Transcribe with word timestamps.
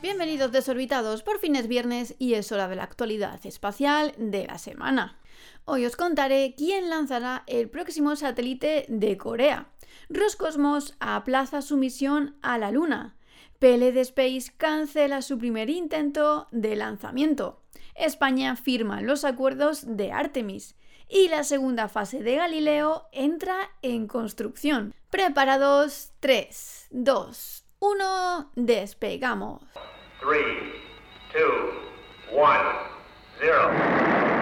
Bienvenidos 0.00 0.52
desorbitados, 0.52 1.22
por 1.22 1.38
fin 1.40 1.56
es 1.56 1.66
viernes 1.66 2.14
y 2.18 2.34
es 2.34 2.52
hora 2.52 2.68
de 2.68 2.76
la 2.76 2.84
actualidad 2.84 3.44
espacial 3.44 4.14
de 4.16 4.46
la 4.46 4.58
semana. 4.58 5.18
Hoy 5.64 5.86
os 5.86 5.96
contaré 5.96 6.54
quién 6.56 6.88
lanzará 6.88 7.42
el 7.46 7.68
próximo 7.68 8.14
satélite 8.14 8.86
de 8.88 9.16
Corea. 9.16 9.70
Roscosmos 10.08 10.94
aplaza 11.00 11.62
su 11.62 11.76
misión 11.76 12.36
a 12.42 12.58
la 12.58 12.70
Luna. 12.70 13.16
PLD 13.58 13.98
Space 13.98 14.52
cancela 14.56 15.22
su 15.22 15.36
primer 15.36 15.68
intento 15.68 16.46
de 16.52 16.76
lanzamiento. 16.76 17.60
España 17.94 18.56
firma 18.56 19.02
los 19.02 19.24
acuerdos 19.24 19.96
de 19.96 20.12
Artemis. 20.12 20.76
Y 21.12 21.28
la 21.28 21.42
segunda 21.42 21.88
fase 21.88 22.22
de 22.22 22.36
Galileo 22.36 23.08
entra 23.10 23.72
en 23.82 24.06
construcción. 24.06 24.94
Preparados 25.10 26.12
3, 26.20 26.86
2, 26.90 27.64
1, 27.80 28.50
despegamos. 28.54 29.60
3, 30.20 30.44
2, 31.34 32.32
1, 32.32 32.48
0. 33.40 34.39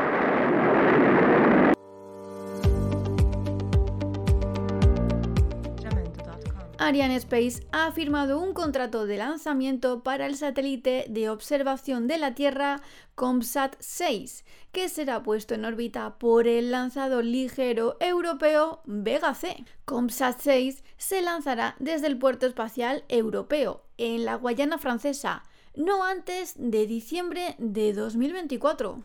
Arianespace 6.88 7.66
ha 7.70 7.92
firmado 7.92 8.40
un 8.40 8.54
contrato 8.54 9.04
de 9.04 9.18
lanzamiento 9.18 10.02
para 10.02 10.24
el 10.24 10.36
satélite 10.36 11.04
de 11.10 11.28
observación 11.28 12.08
de 12.08 12.16
la 12.16 12.34
Tierra 12.34 12.80
COMSAT 13.14 13.76
6, 13.78 14.46
que 14.72 14.88
será 14.88 15.22
puesto 15.22 15.54
en 15.54 15.66
órbita 15.66 16.18
por 16.18 16.48
el 16.48 16.70
lanzador 16.70 17.26
ligero 17.26 17.98
europeo 18.00 18.80
Vega 18.86 19.34
C. 19.34 19.66
COMSAT 19.84 20.40
6 20.40 20.82
se 20.96 21.20
lanzará 21.20 21.76
desde 21.78 22.06
el 22.06 22.18
puerto 22.18 22.46
espacial 22.46 23.04
europeo, 23.10 23.82
en 23.98 24.24
la 24.24 24.36
Guayana 24.36 24.78
francesa, 24.78 25.42
no 25.76 26.04
antes 26.04 26.54
de 26.56 26.86
diciembre 26.86 27.54
de 27.58 27.92
2024. 27.92 29.02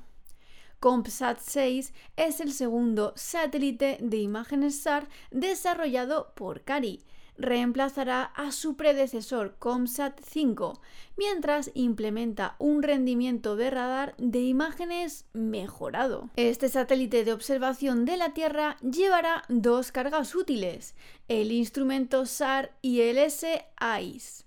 COMSAT 0.80 1.38
6 1.38 1.94
es 2.16 2.40
el 2.40 2.54
segundo 2.54 3.12
satélite 3.18 3.98
de 4.00 4.18
imágenes 4.20 4.82
SAR 4.82 5.10
desarrollado 5.32 6.32
por 6.34 6.62
CARI 6.62 7.04
reemplazará 7.38 8.24
a 8.24 8.52
su 8.52 8.76
predecesor 8.76 9.56
COMSAT 9.60 10.20
5, 10.24 10.82
mientras 11.18 11.72
implementa 11.74 12.56
un 12.60 12.84
rendimiento 12.84 13.56
de 13.56 13.70
radar 13.70 14.16
de 14.18 14.42
imágenes 14.42 15.26
mejorado. 15.34 16.30
Este 16.36 16.70
satélite 16.70 17.24
de 17.24 17.34
observación 17.34 18.06
de 18.06 18.18
la 18.18 18.34
Tierra 18.34 18.78
llevará 18.82 19.44
dos 19.50 19.92
cargas 19.92 20.36
útiles, 20.36 20.96
el 21.28 21.52
instrumento 21.52 22.26
SAR 22.26 22.72
y 22.82 23.02
el 23.02 23.18
S-AIS. 23.18 24.46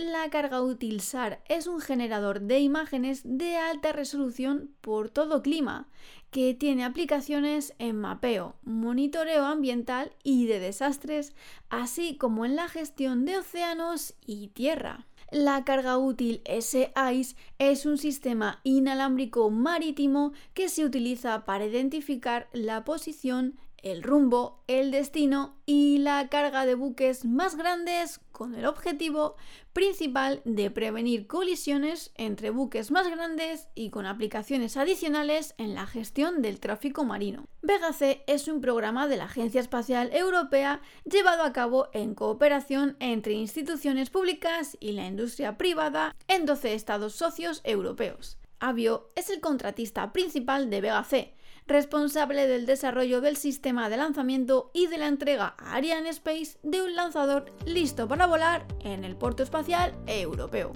La 0.00 0.30
carga 0.30 0.62
útil 0.62 1.02
SAR 1.02 1.42
es 1.46 1.66
un 1.66 1.78
generador 1.78 2.40
de 2.40 2.58
imágenes 2.60 3.20
de 3.22 3.56
alta 3.58 3.92
resolución 3.92 4.70
por 4.80 5.10
todo 5.10 5.42
clima, 5.42 5.88
que 6.30 6.54
tiene 6.54 6.84
aplicaciones 6.84 7.74
en 7.78 8.00
mapeo, 8.00 8.56
monitoreo 8.62 9.44
ambiental 9.44 10.10
y 10.24 10.46
de 10.46 10.58
desastres, 10.58 11.34
así 11.68 12.16
como 12.16 12.46
en 12.46 12.56
la 12.56 12.66
gestión 12.68 13.26
de 13.26 13.36
océanos 13.36 14.14
y 14.24 14.48
tierra. 14.48 15.06
La 15.30 15.64
carga 15.64 15.98
útil 15.98 16.40
S-ICE 16.46 17.36
es 17.58 17.84
un 17.84 17.98
sistema 17.98 18.60
inalámbrico 18.64 19.50
marítimo 19.50 20.32
que 20.54 20.70
se 20.70 20.86
utiliza 20.86 21.44
para 21.44 21.66
identificar 21.66 22.48
la 22.54 22.84
posición 22.84 23.58
el 23.82 24.02
rumbo, 24.02 24.62
el 24.66 24.90
destino 24.90 25.56
y 25.66 25.98
la 25.98 26.28
carga 26.28 26.66
de 26.66 26.74
buques 26.74 27.24
más 27.24 27.56
grandes 27.56 28.20
con 28.32 28.54
el 28.54 28.64
objetivo 28.66 29.36
principal 29.72 30.40
de 30.44 30.70
prevenir 30.70 31.26
colisiones 31.26 32.12
entre 32.16 32.50
buques 32.50 32.90
más 32.90 33.08
grandes 33.08 33.68
y 33.74 33.90
con 33.90 34.06
aplicaciones 34.06 34.76
adicionales 34.76 35.54
en 35.58 35.74
la 35.74 35.86
gestión 35.86 36.42
del 36.42 36.60
tráfico 36.60 37.04
marino. 37.04 37.46
Vega 37.62 37.92
C 37.92 38.24
es 38.26 38.48
un 38.48 38.60
programa 38.60 39.06
de 39.08 39.16
la 39.16 39.24
Agencia 39.24 39.60
Espacial 39.60 40.10
Europea 40.12 40.80
llevado 41.04 41.42
a 41.42 41.52
cabo 41.52 41.88
en 41.92 42.14
cooperación 42.14 42.96
entre 43.00 43.34
instituciones 43.34 44.10
públicas 44.10 44.76
y 44.80 44.92
la 44.92 45.06
industria 45.06 45.58
privada 45.58 46.14
en 46.26 46.46
12 46.46 46.74
estados 46.74 47.14
socios 47.14 47.60
europeos. 47.64 48.38
Avio 48.58 49.10
es 49.16 49.30
el 49.30 49.40
contratista 49.40 50.12
principal 50.12 50.68
de 50.68 50.80
Vega 50.82 51.02
C, 51.04 51.34
responsable 51.70 52.48
del 52.48 52.66
desarrollo 52.66 53.20
del 53.20 53.36
sistema 53.36 53.88
de 53.88 53.96
lanzamiento 53.96 54.70
y 54.74 54.88
de 54.88 54.98
la 54.98 55.06
entrega 55.06 55.54
a 55.56 55.76
Arianespace 55.76 56.58
de 56.64 56.82
un 56.82 56.96
lanzador 56.96 57.46
listo 57.64 58.08
para 58.08 58.26
volar 58.26 58.66
en 58.80 59.04
el 59.04 59.16
puerto 59.16 59.44
espacial 59.44 59.94
europeo. 60.06 60.72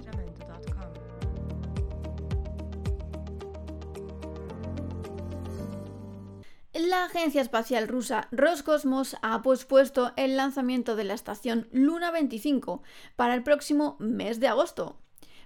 La 6.73 7.05
agencia 7.05 7.41
espacial 7.41 7.87
rusa 7.87 8.27
Roscosmos 8.31 9.17
ha 9.21 9.41
pospuesto 9.41 10.13
el 10.15 10.37
lanzamiento 10.37 10.95
de 10.95 11.03
la 11.03 11.13
estación 11.13 11.67
Luna 11.71 12.11
25 12.11 12.83
para 13.17 13.33
el 13.33 13.43
próximo 13.43 13.97
mes 13.99 14.39
de 14.39 14.47
agosto 14.47 14.97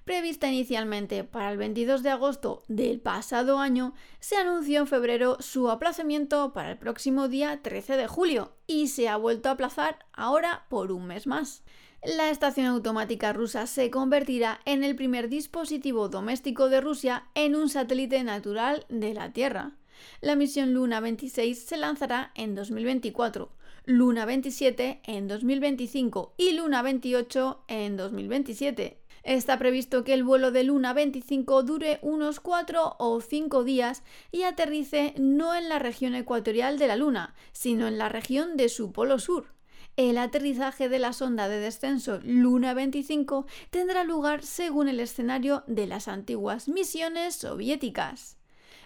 prevista 0.10 0.48
inicialmente 0.48 1.24
para 1.24 1.52
el 1.52 1.60
22 1.60 2.02
de 2.02 2.10
agosto 2.10 2.64
del 2.68 3.00
pasado 3.00 3.60
año, 3.60 3.94
se 4.20 4.38
anunció 4.38 4.80
en 4.80 4.88
febrero 4.88 5.38
su 5.40 5.70
aplazamiento 5.70 6.52
para 6.52 6.72
el 6.72 6.80
próximo 6.80 7.28
día 7.28 7.62
13 7.62 7.96
de 7.96 8.08
julio 8.08 8.56
y 8.66 8.88
se 8.88 9.08
ha 9.08 9.18
vuelto 9.18 9.50
a 9.50 9.52
aplazar 9.52 10.08
ahora 10.12 10.66
por 10.68 10.92
un 10.92 11.06
mes 11.06 11.28
más. 11.28 11.62
La 12.04 12.32
estación 12.32 12.66
automática 12.66 13.34
rusa 13.34 13.68
se 13.68 13.92
convertirá 13.92 14.62
en 14.66 14.84
el 14.84 14.96
primer 14.96 15.30
dispositivo 15.30 16.10
doméstico 16.10 16.70
de 16.70 16.82
Rusia 16.82 17.28
en 17.36 17.56
un 17.56 17.70
satélite 17.70 18.24
natural 18.24 18.88
de 18.90 19.14
la 19.14 19.32
Tierra. 19.32 19.74
La 20.22 20.36
misión 20.36 20.74
Luna 20.74 21.02
26 21.02 21.68
se 21.68 21.78
lanzará 21.78 22.32
en 22.34 22.56
2024, 22.56 23.52
Luna 23.86 24.26
27 24.26 25.02
en 25.04 25.28
2025 25.28 26.34
y 26.36 26.54
Luna 26.54 26.82
28 26.82 27.66
en 27.68 27.96
2027. 27.96 29.00
Está 29.30 29.60
previsto 29.60 30.04
que 30.04 30.16
el 30.16 30.24
vuelo 30.24 30.50
de 30.50 30.64
Luna 30.64 30.92
25 30.94 31.62
dure 31.62 32.00
unos 32.02 32.40
4 32.40 32.96
o 32.98 33.22
5 33.22 33.64
días 33.64 34.02
y 34.32 34.42
aterrice 34.42 35.14
no 35.20 35.54
en 35.54 35.70
la 35.70 35.78
región 35.78 36.16
ecuatorial 36.16 36.80
de 36.80 36.88
la 36.88 36.96
Luna, 36.96 37.36
sino 37.52 37.88
en 37.88 38.00
la 38.00 38.10
región 38.10 38.58
de 38.58 38.70
su 38.70 38.92
polo 38.92 39.20
sur. 39.20 39.54
El 39.98 40.18
aterrizaje 40.18 40.90
de 40.90 40.98
la 40.98 41.14
sonda 41.14 41.48
de 41.48 41.60
descenso 41.60 42.20
Luna 42.24 42.74
25 42.74 43.46
tendrá 43.70 44.04
lugar 44.04 44.42
según 44.42 44.88
el 44.88 45.00
escenario 45.00 45.64
de 45.68 45.86
las 45.86 46.08
antiguas 46.08 46.68
misiones 46.68 47.36
soviéticas. 47.36 48.40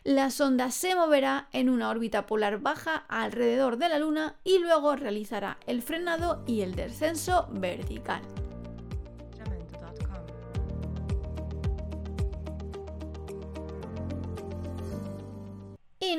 La 0.04 0.30
sonda 0.30 0.72
se 0.72 0.94
moverá 0.94 1.48
en 1.54 1.70
una 1.70 1.88
órbita 1.88 2.25
polar 2.25 2.60
baja 2.60 3.06
alrededor 3.08 3.78
de 3.78 3.88
la 3.88 3.98
Luna 3.98 4.36
y 4.44 4.60
luego 4.60 4.98
realizará 4.98 5.58
el 5.68 5.81
frenado 5.81 6.44
y 6.46 6.64
el 6.64 6.75
descenso 6.75 7.48
vertical. 7.50 8.22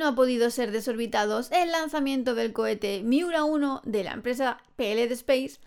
No 0.05 0.11
ha 0.11 0.15
podido 0.15 0.51
ser 0.51 0.71
desorbitados 0.71 1.51
el 1.51 1.73
lanzamiento 1.73 2.35
del 2.35 2.53
cohete 2.53 3.03
Miura 3.03 3.45
1 3.45 3.81
de 3.87 4.05
la 4.05 4.13
empresa 4.13 4.59
PLD 4.77 5.11
Space 5.13 5.61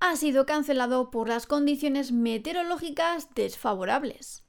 ha 0.00 0.16
sido 0.16 0.46
cancelado 0.46 1.10
por 1.10 1.28
las 1.28 1.44
condiciones 1.46 2.10
meteorológicas 2.10 3.28
desfavorables. 3.34 4.42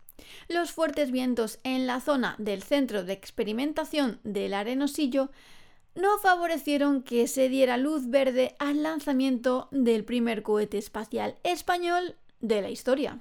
Los 0.47 0.71
fuertes 0.71 1.11
vientos 1.11 1.59
en 1.65 1.85
la 1.85 1.99
zona 1.99 2.35
del 2.37 2.63
centro 2.63 3.03
de 3.03 3.11
experimentación 3.11 4.21
del 4.23 4.53
Arenosillo 4.53 5.31
no 5.95 6.17
favorecieron 6.19 7.03
que 7.03 7.27
se 7.27 7.49
diera 7.49 7.75
luz 7.75 8.09
verde 8.09 8.55
al 8.57 8.83
lanzamiento 8.83 9.67
del 9.71 10.05
primer 10.05 10.43
cohete 10.43 10.77
espacial 10.77 11.35
español 11.43 12.15
de 12.39 12.61
la 12.61 12.69
historia. 12.69 13.19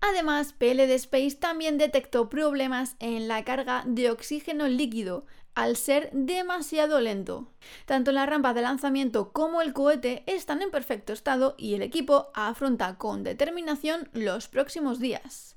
Además, 0.00 0.52
PLD 0.52 0.92
Space 0.94 1.36
también 1.36 1.76
detectó 1.76 2.28
problemas 2.28 2.96
en 3.00 3.28
la 3.28 3.44
carga 3.44 3.82
de 3.86 4.10
oxígeno 4.10 4.68
líquido 4.68 5.26
al 5.54 5.76
ser 5.76 6.10
demasiado 6.12 7.00
lento. 7.00 7.48
Tanto 7.86 8.12
la 8.12 8.26
rampa 8.26 8.54
de 8.54 8.62
lanzamiento 8.62 9.32
como 9.32 9.62
el 9.62 9.72
cohete 9.72 10.22
están 10.26 10.62
en 10.62 10.70
perfecto 10.70 11.12
estado 11.12 11.54
y 11.58 11.74
el 11.74 11.82
equipo 11.82 12.30
afronta 12.34 12.96
con 12.96 13.24
determinación 13.24 14.08
los 14.12 14.48
próximos 14.48 14.98
días. 14.98 15.56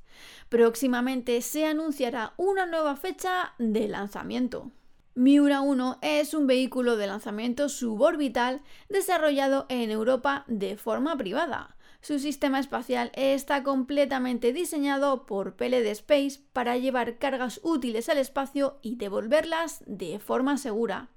Próximamente 0.49 1.41
se 1.41 1.65
anunciará 1.65 2.33
una 2.37 2.65
nueva 2.65 2.95
fecha 2.95 3.53
de 3.57 3.87
lanzamiento. 3.87 4.71
Miura 5.13 5.61
1 5.61 5.99
es 6.01 6.33
un 6.33 6.47
vehículo 6.47 6.95
de 6.95 7.07
lanzamiento 7.07 7.67
suborbital 7.69 8.61
desarrollado 8.89 9.65
en 9.69 9.91
Europa 9.91 10.45
de 10.47 10.77
forma 10.77 11.17
privada 11.17 11.75
su 12.01 12.17
sistema 12.17 12.59
espacial 12.59 13.11
está 13.15 13.63
completamente 13.63 14.53
diseñado 14.53 15.25
por 15.25 15.55
PLD 15.55 15.87
Space 15.91 16.41
para 16.51 16.77
llevar 16.77 17.17
cargas 17.17 17.59
útiles 17.63 18.09
al 18.09 18.17
espacio 18.17 18.79
y 18.81 18.95
devolverlas 18.95 19.83
de 19.85 20.19
forma 20.19 20.57
segura. 20.57 21.09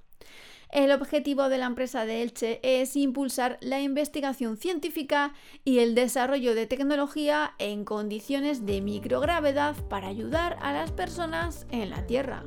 El 0.71 0.91
objetivo 0.91 1.49
de 1.49 1.59
la 1.59 1.67
empresa 1.67 2.05
de 2.05 2.23
Elche 2.23 2.61
es 2.63 2.97
impulsar 2.97 3.59
la 3.61 3.81
investigación 3.81 4.57
científica 4.57 5.33
y 5.65 5.79
el 5.79 5.95
desarrollo 5.95 6.55
de 6.55 6.67
tecnología 6.67 7.55
en 7.59 7.85
condiciones 7.85 8.67
de 8.67 8.81
microgravedad 8.81 9.77
para 9.89 10.09
ayudar 10.09 10.59
a 10.61 10.73
las 10.73 10.91
personas 10.91 11.67
en 11.71 11.91
la 11.91 12.07
Tierra. 12.07 12.43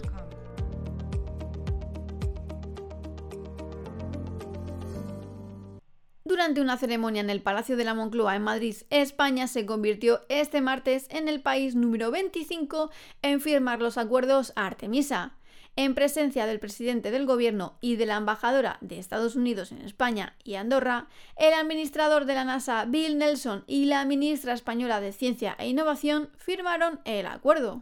Durante 6.38 6.62
una 6.62 6.78
ceremonia 6.78 7.22
en 7.22 7.32
el 7.32 7.42
Palacio 7.42 7.76
de 7.78 7.84
la 7.84 7.96
Moncloa 7.96 8.36
en 8.36 8.44
Madrid, 8.44 8.76
España 8.92 9.48
se 9.48 9.66
convirtió 9.66 10.22
este 10.30 10.62
martes 10.62 11.08
en 11.10 11.28
el 11.28 11.42
país 11.42 11.74
número 11.74 12.12
25 12.12 12.92
en 13.24 13.42
firmar 13.42 13.82
los 13.82 13.98
acuerdos 13.98 14.54
Artemisa. 14.56 15.36
En 15.76 15.96
presencia 15.96 16.46
del 16.46 16.60
presidente 16.60 17.10
del 17.10 17.26
gobierno 17.26 17.80
y 17.82 17.96
de 17.96 18.06
la 18.06 18.18
embajadora 18.18 18.78
de 18.82 19.00
Estados 19.00 19.36
Unidos 19.36 19.72
en 19.72 19.82
España 19.82 20.36
y 20.44 20.54
Andorra, 20.54 21.08
el 21.38 21.56
administrador 21.56 22.26
de 22.26 22.36
la 22.36 22.44
NASA 22.44 22.86
Bill 22.86 23.18
Nelson 23.18 23.64
y 23.66 23.86
la 23.86 24.06
ministra 24.06 24.54
española 24.54 25.02
de 25.02 25.14
Ciencia 25.14 25.56
e 25.58 25.68
Innovación 25.68 26.30
firmaron 26.38 27.00
el 27.06 27.26
acuerdo. 27.26 27.82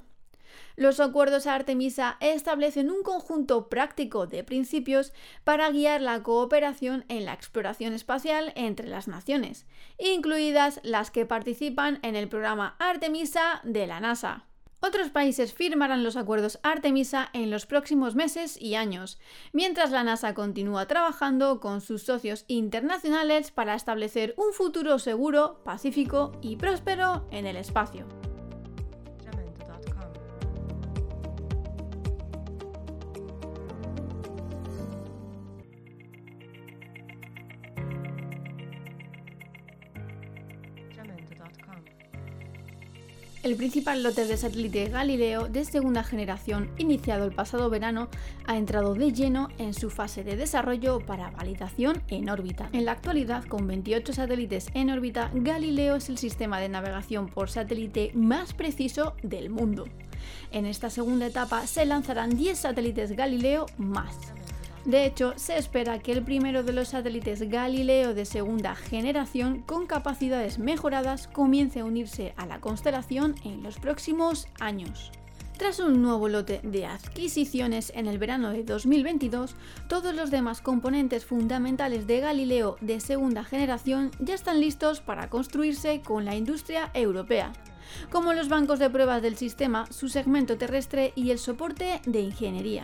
Los 0.76 1.00
acuerdos 1.00 1.48
Artemisa 1.48 2.18
establecen 2.20 2.92
un 2.92 3.04
conjunto 3.04 3.70
práctico 3.70 4.28
de 4.28 4.44
principios 4.44 5.14
para 5.44 5.70
guiar 5.70 6.02
la 6.02 6.24
cooperación 6.24 7.06
en 7.10 7.26
la 7.26 7.34
exploración 7.34 7.94
espacial 7.94 8.54
entre 8.56 8.88
las 8.88 9.08
naciones, 9.08 9.66
incluidas 9.98 10.80
las 10.84 11.12
que 11.12 11.26
participan 11.26 12.00
en 12.02 12.16
el 12.16 12.28
programa 12.28 12.76
Artemisa 12.80 13.62
de 13.64 13.88
la 13.88 14.00
NASA. 14.00 14.46
Otros 14.82 15.10
países 15.10 15.52
firmarán 15.52 16.04
los 16.04 16.16
acuerdos 16.16 16.60
Artemisa 16.62 17.30
en 17.34 17.50
los 17.50 17.66
próximos 17.66 18.14
meses 18.14 18.62
y 18.62 18.76
años, 18.76 19.18
mientras 19.52 19.90
la 19.90 20.04
NASA 20.04 20.36
continúa 20.36 20.86
trabajando 20.86 21.60
con 21.60 21.82
sus 21.82 22.04
socios 22.04 22.46
internacionales 22.48 23.50
para 23.50 23.74
establecer 23.74 24.36
un 24.38 24.54
futuro 24.54 25.00
seguro, 25.00 25.64
pacífico 25.64 26.34
y 26.42 26.58
próspero 26.58 27.28
en 27.32 27.48
el 27.48 27.56
espacio. 27.56 28.06
El 43.46 43.58
principal 43.58 44.02
lote 44.02 44.26
de 44.26 44.38
satélite 44.38 44.90
Galileo 44.90 45.48
de 45.48 45.66
segunda 45.66 46.04
generación, 46.04 46.72
iniciado 46.80 47.26
el 47.26 47.32
pasado 47.32 47.70
verano, 47.70 48.08
ha 48.48 48.58
entrado 48.58 48.96
de 48.96 49.14
lleno 49.14 49.50
en 49.60 49.76
su 49.76 49.92
fase 49.92 50.24
de 50.24 50.36
desarrollo 50.36 51.00
para 51.02 51.30
validación 51.30 52.02
en 52.08 52.28
órbita. 52.28 52.70
En 52.74 52.86
la 52.86 52.94
actualidad, 52.94 53.44
con 53.44 53.68
28 53.68 54.14
satélites 54.14 54.70
en 54.74 54.90
órbita, 54.90 55.30
Galileo 55.32 55.98
es 55.98 56.10
el 56.10 56.18
sistema 56.18 56.60
de 56.60 56.70
navegación 56.70 57.28
por 57.28 57.52
satélite 57.52 58.12
más 58.16 58.56
preciso 58.56 59.16
del 59.22 59.52
mundo. 59.52 59.86
En 60.52 60.66
esta 60.66 60.90
segunda 60.90 61.28
etapa 61.28 61.68
se 61.68 61.86
lanzarán 61.86 62.32
10 62.32 62.58
satélites 62.58 63.12
Galileo 63.12 63.68
más. 63.78 64.34
De 64.86 65.04
hecho, 65.04 65.34
se 65.36 65.58
espera 65.58 65.98
que 65.98 66.12
el 66.12 66.22
primero 66.22 66.62
de 66.62 66.72
los 66.72 66.90
satélites 66.90 67.50
Galileo 67.50 68.14
de 68.14 68.24
segunda 68.24 68.76
generación 68.76 69.64
con 69.66 69.88
capacidades 69.88 70.60
mejoradas 70.60 71.28
comience 71.28 71.80
a 71.80 71.86
unirse 71.86 72.36
a 72.38 72.46
la 72.46 72.60
constelación 72.62 73.34
en 73.44 73.64
los 73.64 73.80
próximos 73.80 74.48
años. 74.60 75.12
Tras 75.58 75.80
un 75.80 76.04
nuevo 76.04 76.30
lote 76.30 76.60
de 76.64 76.86
adquisiciones 76.86 77.92
en 77.96 78.06
el 78.06 78.20
verano 78.20 78.52
de 78.52 78.64
2022, 78.64 79.56
todos 79.88 80.14
los 80.14 80.30
demás 80.30 80.62
componentes 80.62 81.26
fundamentales 81.26 82.06
de 82.06 82.20
Galileo 82.20 82.78
de 82.80 83.00
segunda 83.00 83.44
generación 83.44 84.12
ya 84.20 84.36
están 84.36 84.60
listos 84.60 85.02
para 85.02 85.30
construirse 85.30 86.02
con 86.02 86.26
la 86.26 86.36
industria 86.36 86.92
europea, 86.94 87.54
como 88.12 88.34
los 88.34 88.50
bancos 88.50 88.78
de 88.78 88.90
pruebas 88.90 89.24
del 89.24 89.36
sistema, 89.36 89.88
su 89.92 90.10
segmento 90.10 90.58
terrestre 90.58 91.12
y 91.16 91.32
el 91.32 91.40
soporte 91.40 92.02
de 92.06 92.20
ingeniería 92.20 92.84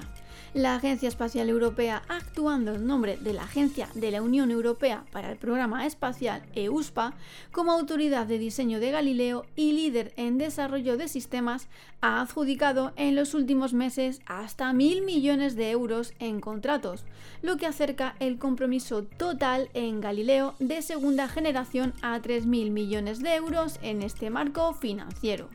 la 0.53 0.75
Agencia 0.75 1.07
Espacial 1.07 1.49
Europea, 1.49 2.03
actuando 2.07 2.75
en 2.75 2.87
nombre 2.87 3.17
de 3.17 3.33
la 3.33 3.43
Agencia 3.43 3.87
de 3.93 4.11
la 4.11 4.21
Unión 4.21 4.51
Europea 4.51 5.05
para 5.11 5.31
el 5.31 5.37
Programa 5.37 5.85
Espacial 5.85 6.43
EUSPA, 6.55 7.13
como 7.51 7.71
autoridad 7.71 8.25
de 8.27 8.37
diseño 8.37 8.79
de 8.79 8.91
Galileo 8.91 9.45
y 9.55 9.73
líder 9.73 10.13
en 10.17 10.37
desarrollo 10.37 10.97
de 10.97 11.07
sistemas, 11.07 11.67
ha 12.01 12.21
adjudicado 12.21 12.93
en 12.95 13.15
los 13.15 13.33
últimos 13.33 13.73
meses 13.73 14.21
hasta 14.25 14.73
mil 14.73 15.03
millones 15.03 15.55
de 15.55 15.71
euros 15.71 16.13
en 16.19 16.41
contratos, 16.41 17.05
lo 17.41 17.57
que 17.57 17.67
acerca 17.67 18.15
el 18.19 18.37
compromiso 18.37 19.03
total 19.03 19.69
en 19.73 20.01
Galileo 20.01 20.55
de 20.59 20.81
segunda 20.81 21.27
generación 21.27 21.93
a 22.01 22.19
3.000 22.19 22.71
millones 22.71 23.21
de 23.21 23.35
euros 23.35 23.79
en 23.81 24.01
este 24.01 24.29
marco 24.29 24.73
financiero. 24.73 25.49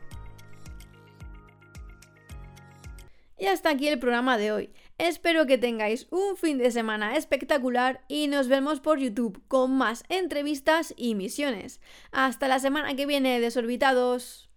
Y 3.37 3.45
hasta 3.45 3.69
aquí 3.69 3.87
el 3.87 3.99
programa 3.99 4.37
de 4.37 4.51
hoy. 4.51 4.71
Espero 4.97 5.45
que 5.45 5.57
tengáis 5.57 6.07
un 6.09 6.37
fin 6.37 6.57
de 6.57 6.71
semana 6.71 7.15
espectacular 7.15 8.01
y 8.07 8.27
nos 8.27 8.47
vemos 8.47 8.79
por 8.79 8.99
YouTube 8.99 9.41
con 9.47 9.77
más 9.77 10.03
entrevistas 10.09 10.93
y 10.97 11.13
misiones. 11.13 11.79
Hasta 12.11 12.47
la 12.47 12.59
semana 12.59 12.95
que 12.95 13.05
viene, 13.05 13.39
desorbitados. 13.39 14.49